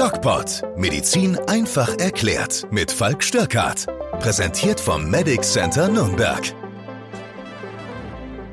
[0.00, 0.62] DocPod.
[0.78, 2.66] Medizin einfach erklärt.
[2.70, 3.86] Mit Falk Störkart.
[4.18, 6.40] Präsentiert vom Medic Center Nürnberg.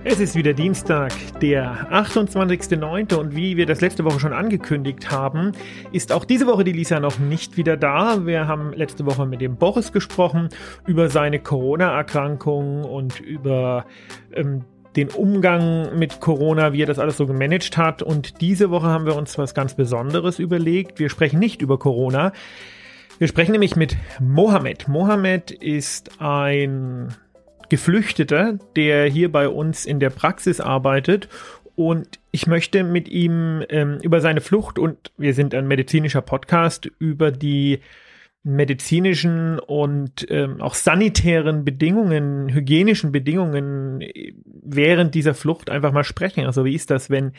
[0.04, 3.16] Es ist wieder Dienstag, der 28.09.
[3.16, 5.52] und wie wir das letzte Woche schon angekündigt haben,
[5.92, 8.26] ist auch diese Woche die Lisa noch nicht wieder da.
[8.26, 10.50] Wir haben letzte Woche mit dem Boris gesprochen
[10.86, 13.86] über seine Corona-Erkrankung und über
[14.34, 14.66] ähm,
[14.98, 18.02] den Umgang mit Corona, wie er das alles so gemanagt hat.
[18.02, 21.00] Und diese Woche haben wir uns was ganz Besonderes überlegt.
[21.00, 22.34] Wir sprechen nicht über Corona.
[23.20, 24.88] Wir sprechen nämlich mit Mohammed.
[24.88, 27.16] Mohammed ist ein
[27.70, 31.30] Geflüchteter, der hier bei uns in der Praxis arbeitet.
[31.76, 36.90] Und ich möchte mit ihm ähm, über seine Flucht und wir sind ein medizinischer Podcast
[36.98, 37.82] über die
[38.48, 44.04] medizinischen und ähm, auch sanitären Bedingungen, hygienischen Bedingungen
[44.46, 46.46] während dieser Flucht einfach mal sprechen.
[46.46, 47.34] Also wie ist das, wenn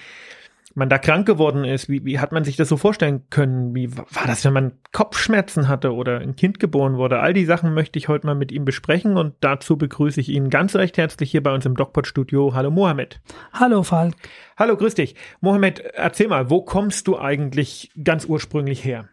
[0.74, 1.88] man da krank geworden ist?
[1.88, 3.74] Wie, wie hat man sich das so vorstellen können?
[3.74, 7.20] Wie war das, wenn man Kopfschmerzen hatte oder ein Kind geboren wurde?
[7.20, 10.50] All die Sachen möchte ich heute mal mit ihm besprechen und dazu begrüße ich ihn
[10.50, 12.52] ganz recht herzlich hier bei uns im DocPod-Studio.
[12.54, 13.20] Hallo Mohammed.
[13.52, 14.14] Hallo Falk.
[14.56, 15.14] Hallo, grüß dich.
[15.40, 19.08] Mohammed, erzähl mal, wo kommst du eigentlich ganz ursprünglich her?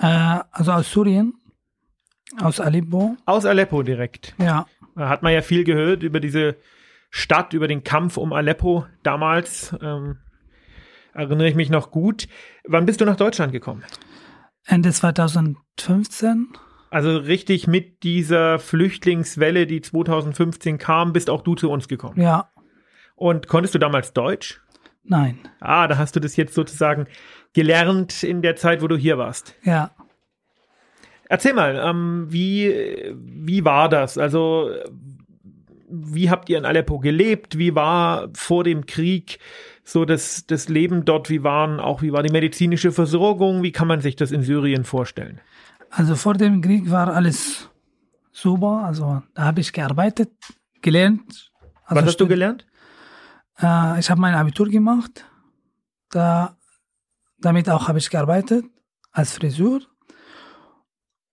[0.00, 1.34] Äh, also aus Syrien,
[2.40, 3.16] aus Aleppo.
[3.24, 4.34] Aus Aleppo direkt.
[4.38, 4.66] Ja.
[4.94, 6.56] Da hat man ja viel gehört über diese
[7.10, 9.74] Stadt, über den Kampf um Aleppo damals.
[9.80, 10.18] Ähm,
[11.12, 12.28] erinnere ich mich noch gut.
[12.64, 13.84] Wann bist du nach Deutschland gekommen?
[14.64, 16.48] Ende 2015.
[16.90, 22.20] Also richtig mit dieser Flüchtlingswelle, die 2015 kam, bist auch du zu uns gekommen.
[22.20, 22.50] Ja.
[23.14, 24.60] Und konntest du damals Deutsch?
[25.04, 25.38] Nein.
[25.60, 27.06] Ah, da hast du das jetzt sozusagen
[27.56, 29.54] gelernt in der Zeit, wo du hier warst.
[29.62, 29.90] Ja.
[31.26, 32.70] Erzähl mal, ähm, wie,
[33.16, 34.18] wie war das?
[34.18, 34.70] Also,
[35.88, 37.56] wie habt ihr in Aleppo gelebt?
[37.56, 39.38] Wie war vor dem Krieg
[39.84, 41.30] so das, das Leben dort?
[41.30, 43.62] Wie waren auch, wie war die medizinische Versorgung?
[43.62, 45.40] Wie kann man sich das in Syrien vorstellen?
[45.88, 47.70] Also vor dem Krieg war alles
[48.32, 48.84] super.
[48.84, 50.30] Also da habe ich gearbeitet,
[50.82, 51.50] gelernt.
[51.86, 52.66] Also Was hast du gelernt?
[53.62, 55.24] Äh, ich habe mein Abitur gemacht.
[56.10, 56.55] Da,
[57.38, 58.64] damit auch habe ich gearbeitet
[59.12, 59.80] als Friseur.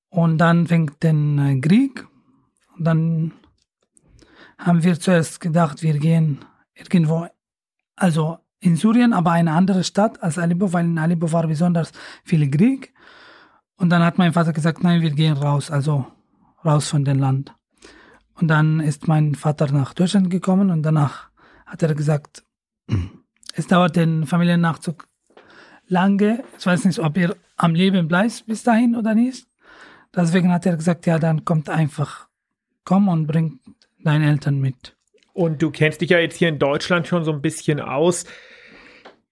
[0.10, 1.14] Und dann fängt der
[1.62, 2.06] Krieg.
[2.78, 3.34] Und dann
[4.58, 7.28] haben wir zuerst gedacht, wir gehen irgendwo,
[7.96, 11.92] also in Syrien, aber eine andere Stadt als Aleppo, weil in Aleppo war besonders
[12.24, 12.94] viel Krieg.
[13.76, 16.06] Und dann hat mein Vater gesagt, nein, wir gehen raus, also
[16.64, 17.54] raus von dem Land.
[18.36, 21.30] Und dann ist mein Vater nach Deutschland gekommen und danach
[21.66, 22.44] hat er gesagt,
[23.56, 25.08] es dauert den Familiennachzug
[25.88, 26.44] lange.
[26.58, 29.46] Ich weiß nicht, ob ihr am Leben bleibt bis dahin oder nicht.
[30.16, 32.28] Deswegen hat er gesagt, ja, dann kommt einfach,
[32.84, 33.60] komm und bring
[34.04, 34.96] deine Eltern mit.
[35.34, 38.26] Und du kennst dich ja jetzt hier in Deutschland schon so ein bisschen aus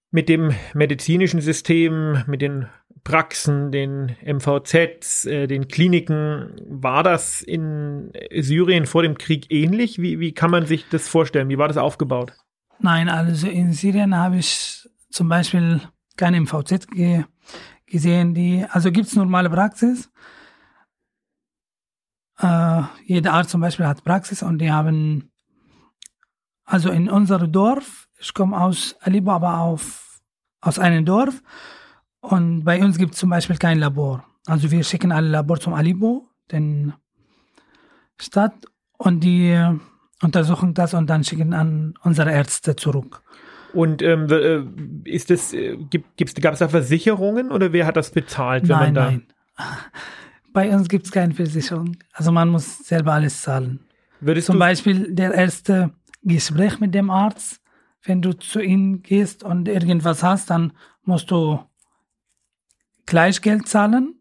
[0.09, 2.67] mit dem medizinischen System, mit den
[3.03, 6.53] Praxen, den MVZs, äh, den Kliniken.
[6.67, 10.01] War das in Syrien vor dem Krieg ähnlich?
[10.01, 11.49] Wie, wie kann man sich das vorstellen?
[11.49, 12.33] Wie war das aufgebaut?
[12.79, 15.81] Nein, also in Syrien habe ich zum Beispiel
[16.17, 17.25] kein MVZ ge
[17.85, 18.33] gesehen.
[18.33, 20.09] Die, also gibt es normale Praxis.
[22.39, 25.31] Äh, jeder Arzt zum Beispiel hat Praxis und die haben,
[26.65, 30.21] also in unserem Dorf, ich komme aus aber auf,
[30.61, 31.43] aus einem Dorf
[32.21, 34.23] und bei uns gibt es zum Beispiel kein Labor.
[34.47, 36.93] Also wir schicken alle Labor zum Aleppo, den
[38.19, 38.53] Stadt,
[38.97, 39.57] und die
[40.21, 43.23] untersuchen das und dann schicken an unsere Ärzte zurück.
[43.73, 48.11] Und ähm, äh, ist es, äh, gibt, gab es da Versicherungen oder wer hat das
[48.11, 49.11] bezahlt, wenn nein, man da?
[49.11, 49.27] Nein.
[50.53, 51.97] Bei uns gibt es keine Versicherung.
[52.11, 53.79] Also man muss selber alles zahlen.
[54.19, 55.91] Würdest Zum Beispiel der erste
[56.23, 57.61] Gespräch mit dem Arzt,
[58.03, 61.59] wenn du zu ihm gehst und irgendwas hast, dann musst du
[63.05, 64.15] gleich Geld zahlen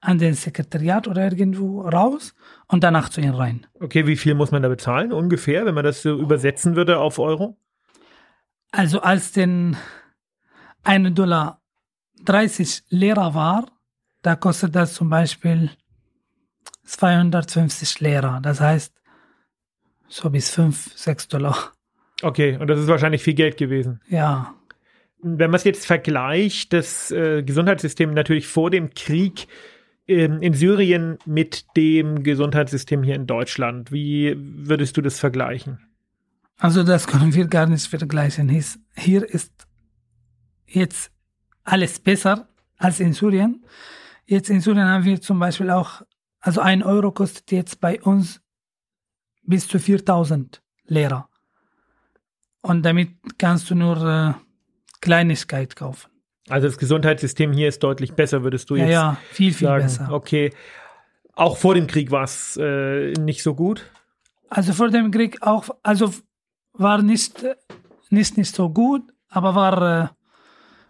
[0.00, 2.34] an den Sekretariat oder irgendwo raus
[2.68, 3.66] und danach zu ihm rein.
[3.80, 7.18] Okay, wie viel muss man da bezahlen ungefähr, wenn man das so übersetzen würde auf
[7.18, 7.56] Euro?
[8.70, 9.76] Also als den
[10.84, 11.60] 1 Dollar
[12.24, 13.66] 30 Lehrer war,
[14.22, 15.70] da kostet das zum Beispiel
[16.84, 18.40] 250 Lehrer.
[18.42, 18.92] Das heißt,
[20.08, 21.72] so bis 5, 6 Dollar.
[22.22, 24.00] Okay, und das ist wahrscheinlich viel Geld gewesen.
[24.08, 24.54] Ja.
[25.20, 29.46] Wenn man es jetzt vergleicht, das äh, Gesundheitssystem natürlich vor dem Krieg
[30.06, 35.87] ähm, in Syrien mit dem Gesundheitssystem hier in Deutschland, wie würdest du das vergleichen?
[36.58, 38.48] Also das können wir gar nicht vergleichen.
[38.96, 39.52] Hier ist
[40.66, 41.10] jetzt
[41.64, 43.64] alles besser als in Syrien.
[44.26, 46.02] Jetzt in Syrien haben wir zum Beispiel auch,
[46.40, 48.40] also ein Euro kostet jetzt bei uns
[49.42, 51.28] bis zu 4000 Lehrer.
[52.60, 54.34] Und damit kannst du nur äh,
[55.00, 56.10] Kleinigkeit kaufen.
[56.48, 59.82] Also das Gesundheitssystem hier ist deutlich besser, würdest du Ja, jetzt ja, viel, viel sagen.
[59.84, 60.12] besser.
[60.12, 60.52] Okay.
[61.34, 63.90] Auch vor dem Krieg war es äh, nicht so gut.
[64.48, 66.12] Also vor dem Krieg auch, also
[66.78, 67.44] war nicht,
[68.10, 70.08] nicht, nicht so gut, aber war äh,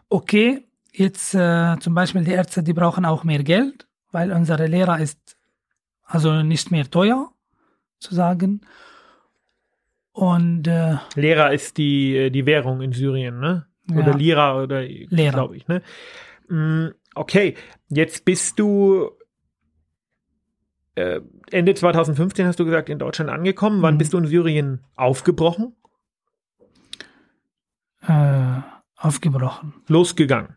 [0.08, 0.64] okay.
[0.92, 5.36] Jetzt äh, zum Beispiel die Ärzte, die brauchen auch mehr Geld, weil unsere Lehrer ist
[6.02, 7.30] also nicht mehr teuer,
[8.00, 8.62] zu sagen.
[10.12, 13.66] Und äh, Lehrer ist die, äh, die Währung in Syrien, ne?
[13.92, 14.16] Oder Ja.
[14.16, 15.82] Lira oder glaube ich, ne?
[16.48, 17.54] Mm, Okay,
[17.88, 19.10] jetzt bist du
[20.94, 21.20] äh,
[21.50, 23.82] Ende 2015 hast du gesagt in Deutschland angekommen.
[23.82, 23.98] Wann Mhm.
[23.98, 25.74] bist du in Syrien aufgebrochen?
[28.08, 28.60] Äh,
[28.96, 29.74] aufgebrochen.
[29.86, 30.56] Losgegangen.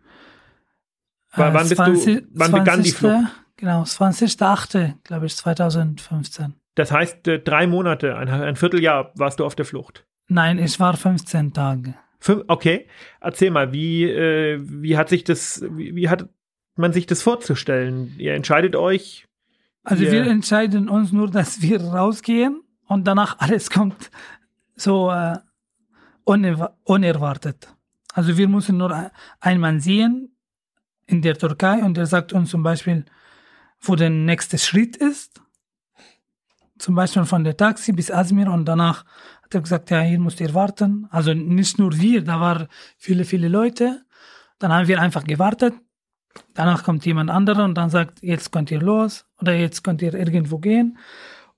[1.34, 3.30] Wann- Äh, wann bist du- 20 wann begann die 20.
[3.58, 6.56] Genau, 20.8., glaube ich, 2015.
[6.76, 10.06] Das heißt, äh, drei Monate, ein, ein Vierteljahr warst du auf der Flucht.
[10.28, 11.94] Nein, ich war 15 Tage.
[12.20, 12.88] Fünf, okay,
[13.20, 16.30] erzähl mal, wie, äh, wie hat sich das, wie, wie hat
[16.76, 18.16] man sich das vorzustellen?
[18.18, 19.28] Ihr entscheidet euch,
[19.84, 24.10] Also wir entscheiden uns nur, dass wir rausgehen und danach alles kommt
[24.76, 25.38] so äh,
[26.84, 27.74] unerwartet.
[28.14, 30.36] Also wir müssen nur ein- einen Mann sehen
[31.06, 33.06] in der Türkei und der sagt uns zum Beispiel,
[33.80, 35.42] wo der nächste Schritt ist.
[36.78, 39.06] Zum Beispiel von der Taxi bis Azmir und danach
[39.44, 41.08] hat er gesagt, ja, hier müsst ihr warten.
[41.12, 42.68] Also nicht nur wir, da waren
[42.98, 44.04] viele, viele Leute.
[44.60, 45.74] Dann haben wir einfach gewartet.
[46.54, 50.14] Danach kommt jemand anderer und dann sagt, jetzt könnt ihr los oder jetzt könnt ihr
[50.14, 50.98] irgendwo gehen.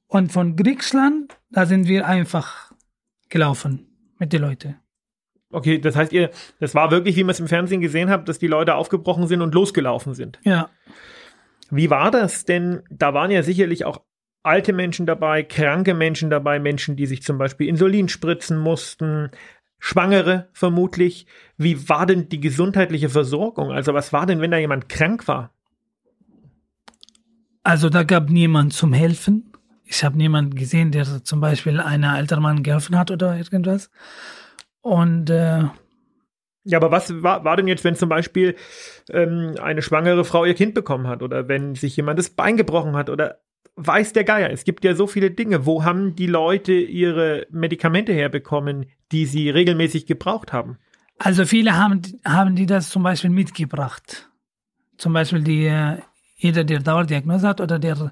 [0.08, 2.72] Und von Griechenland, da sind wir einfach
[3.30, 3.93] gelaufen
[4.24, 4.76] mit den Leuten.
[5.52, 8.40] okay, das heißt, ihr, das war wirklich, wie man es im Fernsehen gesehen hat, dass
[8.40, 10.40] die Leute aufgebrochen sind und losgelaufen sind.
[10.44, 10.70] Ja,
[11.70, 12.84] Wie war das denn?
[12.90, 14.02] Da waren ja sicherlich auch
[14.44, 19.32] alte Menschen dabei, kranke Menschen dabei, Menschen, die sich zum Beispiel Insulin spritzen mussten,
[19.80, 21.28] Schwangere vermutlich.
[21.58, 23.72] Wie war denn die gesundheitliche Versorgung?
[23.72, 25.54] Also was war denn, wenn da jemand krank war?
[27.64, 29.53] also da gab niemand zum Helfen.
[29.94, 33.92] Ich habe niemanden gesehen, der zum Beispiel einem alten Mann geholfen hat oder irgendwas.
[34.82, 35.66] Und äh,
[36.64, 38.56] Ja, aber was war, war denn jetzt, wenn zum Beispiel
[39.12, 42.96] ähm, eine schwangere Frau ihr Kind bekommen hat oder wenn sich jemand das Bein gebrochen
[42.96, 43.42] hat oder
[43.76, 44.50] weiß der Geier.
[44.50, 45.68] Es gibt ja so viele Dinge.
[45.68, 50.80] Wo haben die Leute ihre Medikamente herbekommen, die sie regelmäßig gebraucht haben?
[51.20, 54.28] Also viele haben, haben die das zum Beispiel mitgebracht.
[54.98, 56.00] Zum Beispiel die, äh,
[56.36, 58.12] jeder, der Dauerdiagnose hat oder der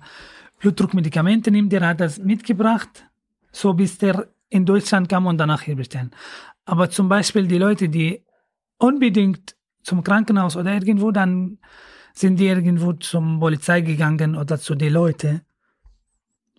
[0.62, 3.06] Blutdruckmedikamente nimmt, der hat das mitgebracht,
[3.52, 6.12] so bis der in Deutschland kam und danach hier bestellen.
[6.66, 8.24] Aber zum Beispiel die Leute, die
[8.78, 11.58] unbedingt zum Krankenhaus oder irgendwo, dann
[12.14, 15.42] sind die irgendwo zum Polizei gegangen oder zu den Leuten.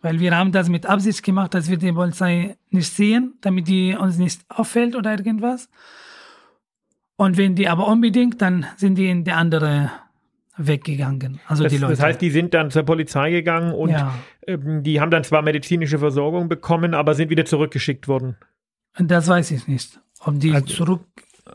[0.01, 3.95] Weil wir haben das mit Absicht gemacht, dass wir die Polizei nicht sehen, damit die
[3.95, 5.69] uns nicht auffällt oder irgendwas.
[7.17, 9.93] Und wenn die aber unbedingt, dann sind die in die andere
[10.57, 11.41] weggegangen.
[11.47, 11.93] Also Das, die Leute.
[11.95, 14.15] das heißt, die sind dann zur Polizei gegangen und ja.
[14.47, 18.37] ähm, die haben dann zwar medizinische Versorgung bekommen, aber sind wieder zurückgeschickt worden.
[18.99, 20.01] Das weiß ich nicht.
[20.25, 21.03] Ob die Also- zurück.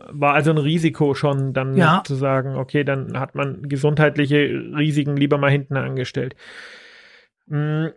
[0.09, 2.03] War also ein Risiko schon, dann Ja.
[2.05, 4.35] zu sagen, okay, dann hat man gesundheitliche
[4.75, 6.35] Risiken lieber mal hinten angestellt.
[7.47, 7.87] Mm,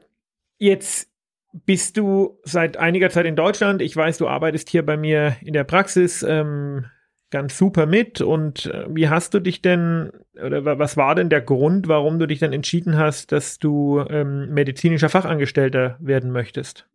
[0.59, 1.09] Jetzt
[1.53, 3.83] bist du seit einiger Zeit in Deutschland.
[3.83, 6.85] Ich weiß, du arbeitest hier bei mir in der Praxis ähm,
[7.31, 8.21] ganz super mit.
[8.21, 12.19] Und äh, wie hast du dich denn, oder wa- was war denn der Grund, warum
[12.19, 16.87] du dich dann entschieden hast, dass du ähm, medizinischer Fachangestellter werden möchtest?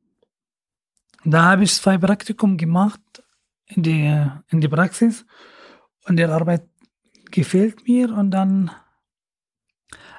[1.24, 3.02] Da habe ich zwei Praktikum gemacht
[3.66, 5.26] in die, in die Praxis
[6.08, 6.64] und die Arbeit
[7.32, 8.70] gefällt mir und dann,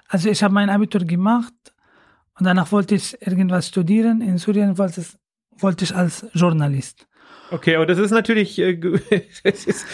[0.08, 1.54] also ich habe mein Abitur gemacht
[2.38, 4.20] und danach wollte ich irgendwas studieren.
[4.20, 5.16] In Syrien wollte, es,
[5.58, 7.06] wollte ich als Journalist.
[7.50, 8.78] Okay, aber das ist natürlich äh,
[9.42, 9.86] es ist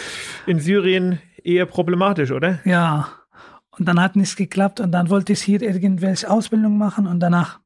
[0.45, 2.59] in Syrien eher problematisch, oder?
[2.65, 3.09] Ja,
[3.77, 7.59] und dann hat nichts geklappt und dann wollte ich hier irgendwelche Ausbildung machen und danach,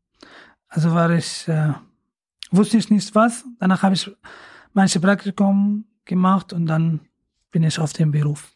[0.67, 1.73] also war ich, äh,
[2.51, 3.45] wusste ich nicht was.
[3.59, 4.09] Danach habe ich
[4.73, 7.01] manche Praktikum gemacht und dann
[7.51, 8.53] bin ich auf dem Beruf.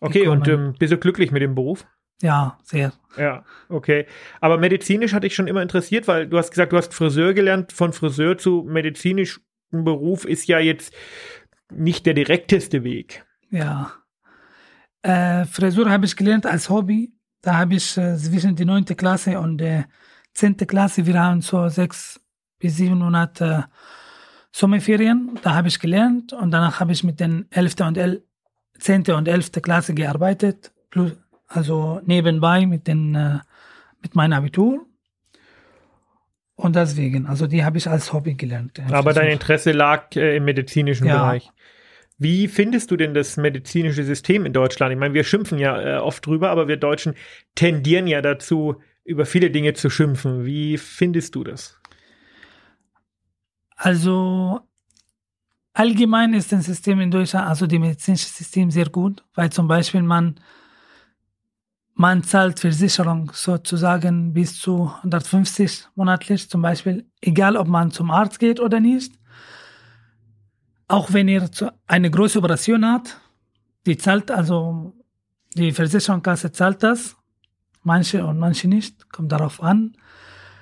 [0.00, 0.68] Okay, und Gekommen.
[0.68, 1.86] ähm, bist du glücklich mit dem Beruf?
[2.20, 2.92] Ja, sehr.
[3.16, 4.06] Ja, okay.
[4.40, 7.72] Aber medizinisch hatte ich schon immer interessiert, weil du hast gesagt, du hast Friseur gelernt.
[7.72, 10.92] Von Friseur zu medizinischem Beruf ist ja jetzt
[11.70, 13.24] nicht der direkteste Weg.
[13.50, 13.92] Ja.
[15.02, 17.12] Äh, Frisur habe ich gelernt als Hobby.
[17.40, 19.86] Da habe ich äh, zwischen die neunte Klasse und der
[20.32, 22.20] zehnte Klasse, wir haben so sechs
[22.58, 23.66] bis sieben Monate
[24.50, 25.38] Sommerferien.
[25.42, 28.24] Da habe ich gelernt und danach habe ich mit den elfte und el
[28.78, 30.72] zehnte und elfte Klasse gearbeitet.
[30.90, 31.12] Plus,
[31.48, 33.38] also nebenbei mit den äh,
[34.02, 34.86] mit meinem Abitur.
[36.54, 38.80] Und deswegen, also die habe ich als Hobby gelernt.
[38.90, 41.18] Aber dein Interesse lag äh, im medizinischen Ja.
[41.18, 41.50] Bereich.
[42.18, 44.92] Wie findest du denn das medizinische System in Deutschland?
[44.92, 47.14] Ich meine, wir schimpfen ja äh, oft drüber, aber wir Deutschen
[47.54, 50.44] tendieren ja dazu, über viele Dinge zu schimpfen.
[50.44, 51.78] Wie findest du das?
[53.76, 54.60] Also
[55.72, 60.02] allgemein ist das System in Deutschland, also das medizinische System sehr gut, weil zum Beispiel
[60.02, 60.40] man
[61.98, 68.38] man zahlt Versicherung sozusagen bis zu 150 monatlich, zum Beispiel, egal ob man zum Arzt
[68.38, 69.12] geht oder nicht.
[70.86, 71.50] Auch wenn ihr
[71.88, 73.20] eine große Operation hat,
[73.84, 74.94] die zahlt, also
[75.56, 77.16] die Versicherungskasse zahlt das,
[77.82, 79.96] manche und manche nicht, kommt darauf an.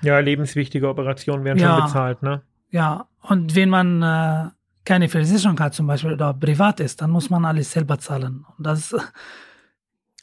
[0.01, 2.41] Ja, lebenswichtige Operationen werden ja, schon bezahlt, ne?
[2.71, 4.49] Ja, und wenn man äh,
[4.83, 8.43] keine Versicherung hat zum Beispiel oder privat ist, dann muss man alles selber zahlen.
[8.57, 8.95] Und das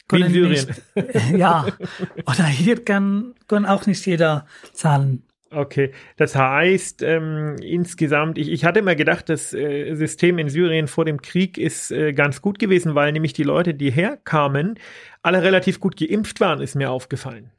[0.09, 0.67] wie in Syrien.
[0.95, 1.67] Nicht, ja,
[2.25, 5.23] oder hier kann, kann auch nicht jeder zahlen.
[5.51, 10.87] Okay, das heißt ähm, insgesamt, ich, ich hatte immer gedacht, das äh, System in Syrien
[10.87, 14.77] vor dem Krieg ist äh, ganz gut gewesen, weil nämlich die Leute, die herkamen,
[15.21, 17.51] alle relativ gut geimpft waren, ist mir aufgefallen.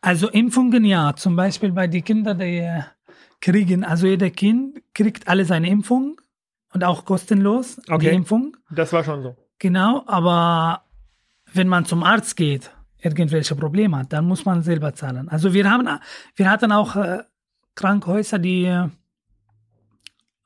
[0.00, 2.82] Also Impfungen ja, zum Beispiel bei den Kindern, die äh,
[3.40, 6.20] kriegen, also jeder Kind kriegt alle seine Impfung
[6.72, 7.98] und auch kostenlos okay.
[7.98, 8.56] die Impfung.
[8.70, 9.36] Das war schon so.
[9.58, 10.82] Genau, aber
[11.54, 12.70] wenn man zum Arzt geht,
[13.00, 15.28] irgendwelche Probleme hat, dann muss man selber zahlen.
[15.28, 15.88] Also wir haben,
[16.36, 17.22] wir hatten auch äh,
[17.74, 18.88] Krankenhäuser, die äh,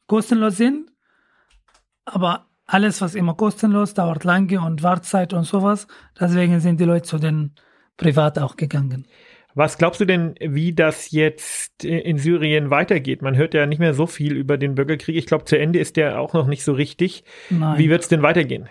[0.07, 0.91] kostenlos sind,
[2.05, 5.87] aber alles, was immer kostenlos, dauert lange und Wartezeit und sowas.
[6.19, 7.53] Deswegen sind die Leute zu den
[7.97, 9.07] Privat auch gegangen.
[9.55, 13.23] Was glaubst du denn, wie das jetzt in Syrien weitergeht?
[13.23, 15.17] Man hört ja nicht mehr so viel über den Bürgerkrieg.
[15.17, 17.25] Ich glaube, zu Ende ist der auch noch nicht so richtig.
[17.50, 17.79] Nein.
[17.79, 18.69] Wie wird es denn weitergehen?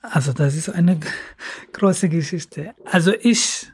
[0.00, 0.98] Also das ist eine
[1.72, 2.74] große Geschichte.
[2.84, 3.70] Also ich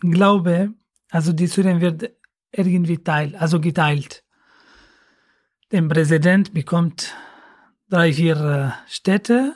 [0.00, 0.74] glaube,
[1.10, 2.10] also die Syrien wird
[2.52, 4.24] irgendwie teil, also geteilt.
[5.72, 7.14] Der Präsident bekommt
[7.88, 9.54] drei, vier äh, Städte,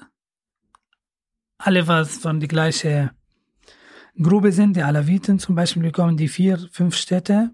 [1.58, 3.10] alle was von die gleiche
[4.20, 4.76] Grube sind.
[4.76, 7.50] Die Alawiten zum Beispiel bekommen die vier, fünf Städte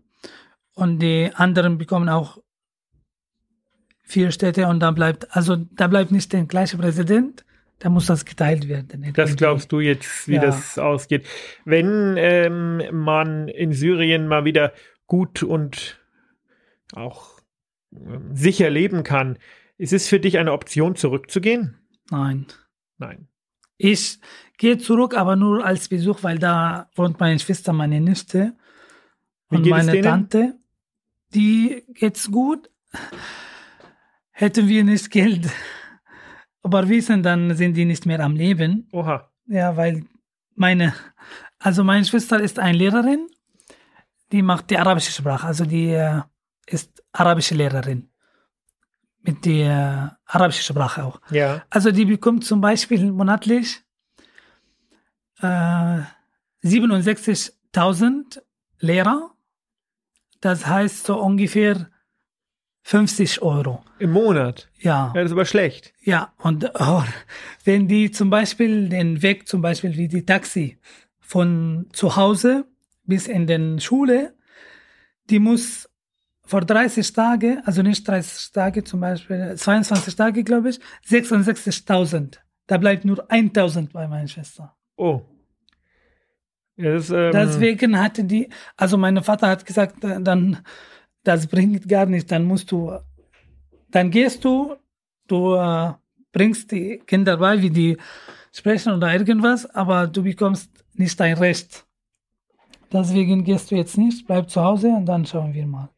[0.74, 2.38] und die anderen bekommen auch
[4.02, 7.44] vier Städte und dann bleibt, also da bleibt nicht der gleiche Präsident,
[7.80, 9.10] da muss das geteilt werden.
[9.14, 10.42] Das glaubst du jetzt, wie ja.
[10.42, 11.26] das ausgeht.
[11.64, 14.72] Wenn ähm, man in Syrien mal wieder
[15.06, 15.98] gut und
[16.92, 17.40] auch
[17.92, 19.38] ähm, sicher leben kann,
[19.78, 21.78] ist es für dich eine Option, zurückzugehen?
[22.10, 22.46] Nein.
[22.98, 23.28] Nein.
[23.78, 24.18] Ich
[24.58, 28.52] gehe zurück, aber nur als Besuch, weil da wohnt meine Schwester, meine Nichte
[29.48, 30.54] und meine Tante.
[31.32, 32.68] Die geht's gut.
[34.32, 35.48] Hätten wir nicht Geld
[36.70, 38.88] überwiesen, dann sind die nicht mehr am Leben.
[38.92, 39.28] Oha.
[39.46, 40.04] Ja, weil
[40.54, 40.94] meine,
[41.58, 43.26] also meine Schwester ist eine Lehrerin,
[44.32, 46.20] die macht die arabische Sprache, also die äh,
[46.66, 48.08] ist arabische Lehrerin.
[49.22, 51.20] Mit der äh, arabischen Sprache auch.
[51.30, 51.62] Ja.
[51.68, 53.82] Also die bekommt zum Beispiel monatlich
[55.42, 56.00] äh,
[56.64, 58.40] 67.000
[58.78, 59.30] Lehrer.
[60.40, 61.90] Das heißt so ungefähr
[62.82, 63.82] 50 Euro.
[63.98, 64.68] Im Monat?
[64.78, 65.12] Ja.
[65.14, 65.92] Ja, das ist aber schlecht.
[66.02, 67.02] Ja, und oh,
[67.64, 70.78] wenn die zum Beispiel den Weg, zum Beispiel wie die Taxi
[71.20, 72.64] von zu Hause
[73.04, 74.34] bis in den Schule,
[75.28, 75.88] die muss
[76.44, 82.38] vor 30 Tage, also nicht 30 Tage, zum Beispiel 22 Tage, glaube ich, 66.000.
[82.66, 84.74] Da bleibt nur 1.000 bei meiner Schwester.
[84.96, 85.22] Oh.
[86.76, 90.58] Das, ähm Deswegen hatte die, also mein Vater hat gesagt, dann
[91.22, 92.28] das bringt gar nichts.
[92.28, 92.92] Dann musst du,
[93.90, 94.76] dann gehst du,
[95.26, 95.92] du äh,
[96.32, 97.96] bringst die Kinder bei, wie die
[98.52, 101.86] sprechen oder irgendwas, aber du bekommst nicht dein Recht.
[102.92, 105.88] Deswegen gehst du jetzt nicht, bleib zu Hause und dann schauen wir mal.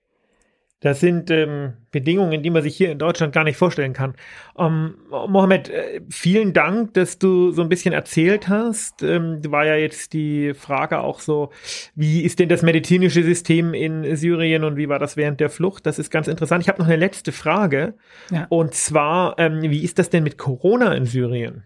[0.83, 4.17] Das sind ähm, Bedingungen, die man sich hier in Deutschland gar nicht vorstellen kann.
[4.59, 9.01] Ähm, Mohammed, äh, vielen Dank, dass du so ein bisschen erzählt hast.
[9.03, 11.51] Ähm, war ja jetzt die Frage auch so,
[11.95, 15.87] wie ist denn das medizinische System in Syrien und wie war das während der Flucht?
[15.87, 16.63] Das ist ganz interessant.
[16.63, 17.95] Ich habe noch eine letzte Frage.
[18.33, 18.47] Ja.
[18.49, 21.63] Und zwar, ähm, wie ist das denn mit Corona in Syrien?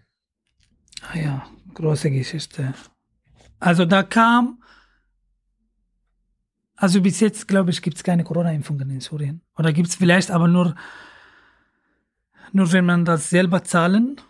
[1.01, 2.75] Ah ja, große Geschichte.
[3.59, 4.59] Also da kam
[6.77, 9.41] also bis jetzt, glaube ich, gibt es keine Corona-Impfungen in Syrien.
[9.57, 10.75] Oder gibt es vielleicht aber nur,
[12.53, 14.21] nur wenn man das selber zahlen.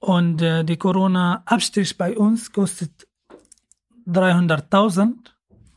[0.00, 3.06] Und äh, die Corona-Abstrich bei uns kostet
[4.08, 5.14] 300.000.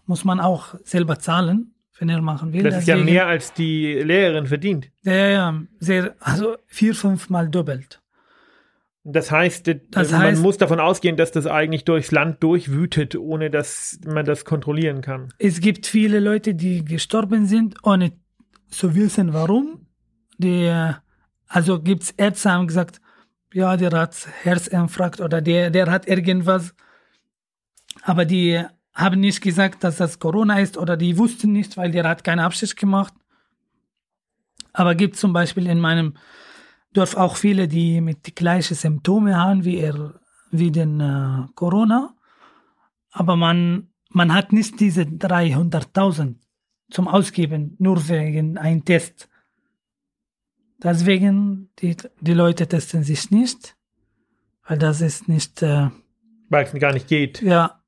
[0.08, 2.64] Muss man auch selber zahlen, wenn er machen will.
[2.64, 4.92] Das ist Deswegen, ja mehr als die Lehrerin verdient.
[5.04, 5.62] Ja, ja, ja.
[5.80, 8.02] Sehr, also vier, fünf Mal doppelt.
[9.04, 13.50] Das heißt, das man heißt, muss davon ausgehen, dass das eigentlich durchs Land durchwütet, ohne
[13.50, 15.34] dass man das kontrollieren kann.
[15.40, 18.12] Es gibt viele Leute, die gestorben sind, ohne
[18.70, 19.88] zu wissen, warum.
[20.38, 20.72] Die,
[21.48, 23.02] Also gibt es Ärzte, haben gesagt,
[23.54, 26.76] ja, der hat Herzinfarkt oder der, der hat irgendwas.
[28.04, 28.64] Aber die
[28.94, 32.44] haben nicht gesagt, dass das Corona ist oder die wussten nicht, weil der hat keine
[32.44, 33.14] Abschicht gemacht.
[34.74, 36.16] Aber gibt zum Beispiel in meinem
[36.94, 40.20] Dorf auch viele, die mit die gleichen Symptome haben wie er,
[40.52, 42.16] wie den äh, Corona.
[43.12, 46.36] Aber man, man hat nicht diese 300.000
[46.90, 49.30] zum Ausgeben, nur wegen ein Test.
[50.82, 53.76] Deswegen, die, die Leute testen sich nicht,
[54.68, 55.62] weil das ist nicht.
[55.62, 55.90] Äh,
[56.50, 57.42] weil es gar nicht geht.
[57.42, 57.82] Ja.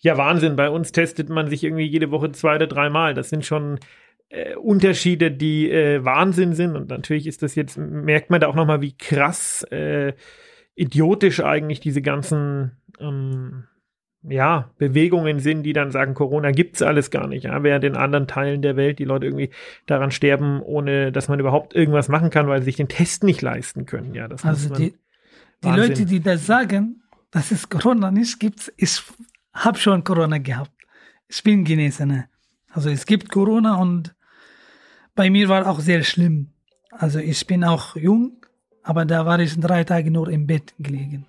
[0.00, 0.54] Ja, Wahnsinn.
[0.54, 3.14] Bei uns testet man sich irgendwie jede Woche zwei oder dreimal.
[3.14, 3.80] Das sind schon
[4.30, 6.76] äh, Unterschiede, die äh, Wahnsinn sind.
[6.76, 10.12] Und natürlich ist das jetzt, merkt man da auch nochmal, wie krass äh,
[10.74, 13.64] idiotisch eigentlich diese ganzen ähm,
[14.22, 17.44] ja, Bewegungen sind, die dann sagen, Corona gibt's alles gar nicht.
[17.44, 17.62] Ja?
[17.62, 19.50] Während in anderen Teilen der Welt die Leute irgendwie
[19.86, 23.42] daran sterben, ohne dass man überhaupt irgendwas machen kann, weil sie sich den Test nicht
[23.42, 24.14] leisten können.
[24.14, 24.94] Ja, das also die,
[25.64, 29.02] die Leute, die das sagen, dass es Corona nicht gibt, ich
[29.52, 30.72] habe schon Corona gehabt.
[31.28, 32.28] Ich bin Genesener.
[32.70, 34.14] Also es gibt Corona und
[35.18, 36.52] bei mir war auch sehr schlimm.
[36.92, 38.36] Also ich bin auch jung,
[38.84, 41.26] aber da war ich drei Tage nur im Bett gelegen.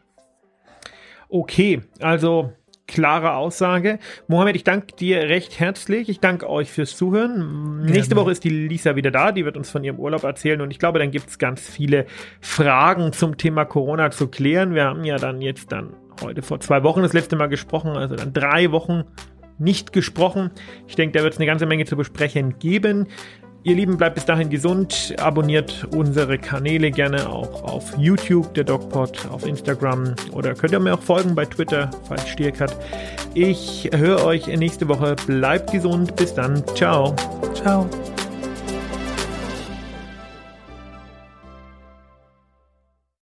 [1.28, 2.54] Okay, also
[2.86, 3.98] klare Aussage.
[4.28, 6.08] Mohammed, ich danke dir recht herzlich.
[6.08, 7.80] Ich danke euch fürs Zuhören.
[7.80, 7.92] Gerne.
[7.92, 9.32] Nächste Woche ist die Lisa wieder da.
[9.32, 10.62] Die wird uns von ihrem Urlaub erzählen.
[10.62, 12.06] Und ich glaube, dann gibt es ganz viele
[12.42, 14.76] Fragen zum Thema Corona zu klären.
[14.76, 17.98] Wir haben ja dann jetzt dann heute vor zwei Wochen das letzte Mal gesprochen.
[17.98, 19.04] Also dann drei Wochen
[19.58, 20.52] nicht gesprochen.
[20.88, 23.08] Ich denke, da wird es eine ganze Menge zu besprechen geben.
[23.64, 29.28] Ihr Lieben, bleibt bis dahin gesund, abonniert unsere Kanäle gerne auch auf YouTube, der DocPod,
[29.30, 32.76] auf Instagram oder könnt ihr mir auch folgen bei Twitter, falls Stirk hat.
[33.34, 35.16] Ich höre euch nächste Woche.
[35.28, 36.16] Bleibt gesund.
[36.16, 36.64] Bis dann.
[36.76, 37.16] Ciao.
[37.54, 37.88] Ciao.